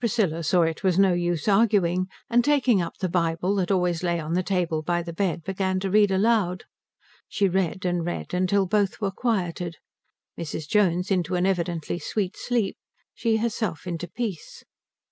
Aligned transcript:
Priscilla 0.00 0.42
saw 0.42 0.62
it 0.62 0.82
was 0.82 0.98
no 0.98 1.12
use 1.12 1.46
arguing, 1.46 2.08
and 2.28 2.44
taking 2.44 2.82
up 2.82 2.96
the 2.96 3.08
Bible 3.08 3.54
that 3.54 3.70
always 3.70 4.02
lay 4.02 4.18
on 4.18 4.32
the 4.34 4.42
table 4.42 4.82
by 4.82 5.00
the 5.00 5.12
bed 5.12 5.44
began 5.44 5.78
to 5.78 5.88
read 5.92 6.10
aloud. 6.10 6.64
She 7.28 7.48
read 7.48 7.84
and 7.84 8.04
read 8.04 8.30
till 8.48 8.66
both 8.66 9.00
were 9.00 9.12
quieted, 9.12 9.76
Mrs. 10.36 10.66
Jones 10.66 11.12
into 11.12 11.36
an 11.36 11.46
evidently 11.46 12.00
sweet 12.00 12.36
sleep, 12.36 12.78
she 13.14 13.36
herself 13.36 13.86
into 13.86 14.08
peace. 14.08 14.64